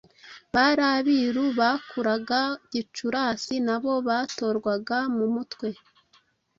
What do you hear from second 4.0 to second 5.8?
batorwaga mu mutwe